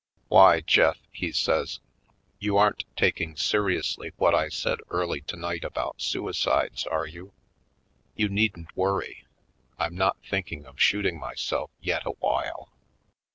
[0.29, 1.79] "Why Jeff," he says,
[2.39, 7.33] "you aren't taking seriously what I said early tonight about suicides, are you?
[8.15, 9.25] You needn't worry—
[9.77, 12.71] I'm not thinking of shooting myself yet awhile."